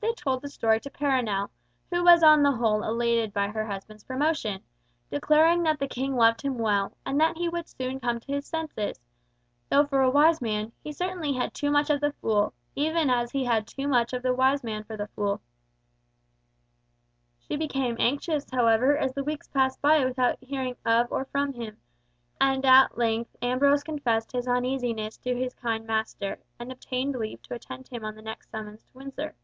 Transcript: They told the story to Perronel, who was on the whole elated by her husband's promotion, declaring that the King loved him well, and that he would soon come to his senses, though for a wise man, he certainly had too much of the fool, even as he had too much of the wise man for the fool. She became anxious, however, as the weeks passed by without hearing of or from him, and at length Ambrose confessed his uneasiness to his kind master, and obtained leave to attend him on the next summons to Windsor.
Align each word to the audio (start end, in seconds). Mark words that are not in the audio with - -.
They 0.00 0.12
told 0.14 0.42
the 0.42 0.48
story 0.48 0.78
to 0.80 0.90
Perronel, 0.90 1.50
who 1.90 2.04
was 2.04 2.22
on 2.22 2.42
the 2.42 2.52
whole 2.52 2.82
elated 2.84 3.32
by 3.32 3.48
her 3.48 3.66
husband's 3.66 4.04
promotion, 4.04 4.62
declaring 5.10 5.64
that 5.64 5.80
the 5.80 5.88
King 5.88 6.14
loved 6.14 6.42
him 6.42 6.56
well, 6.56 6.92
and 7.04 7.20
that 7.20 7.36
he 7.36 7.48
would 7.48 7.68
soon 7.68 7.98
come 7.98 8.20
to 8.20 8.32
his 8.32 8.46
senses, 8.46 9.00
though 9.68 9.86
for 9.86 10.00
a 10.00 10.10
wise 10.10 10.40
man, 10.40 10.72
he 10.84 10.92
certainly 10.92 11.32
had 11.32 11.52
too 11.52 11.70
much 11.70 11.90
of 11.90 12.00
the 12.00 12.12
fool, 12.12 12.52
even 12.76 13.10
as 13.10 13.32
he 13.32 13.44
had 13.44 13.66
too 13.66 13.88
much 13.88 14.12
of 14.12 14.22
the 14.22 14.32
wise 14.34 14.62
man 14.62 14.84
for 14.84 14.96
the 14.96 15.08
fool. 15.08 15.40
She 17.38 17.56
became 17.56 17.96
anxious, 17.98 18.46
however, 18.50 18.96
as 18.96 19.14
the 19.14 19.24
weeks 19.24 19.48
passed 19.48 19.82
by 19.82 20.04
without 20.04 20.38
hearing 20.40 20.76
of 20.86 21.10
or 21.10 21.24
from 21.26 21.54
him, 21.54 21.76
and 22.40 22.64
at 22.64 22.98
length 22.98 23.34
Ambrose 23.42 23.82
confessed 23.82 24.30
his 24.32 24.46
uneasiness 24.46 25.16
to 25.18 25.34
his 25.34 25.54
kind 25.54 25.86
master, 25.86 26.38
and 26.58 26.70
obtained 26.70 27.16
leave 27.16 27.42
to 27.42 27.54
attend 27.54 27.88
him 27.88 28.04
on 28.04 28.14
the 28.14 28.22
next 28.22 28.50
summons 28.50 28.82
to 28.84 28.90
Windsor. 28.96 29.34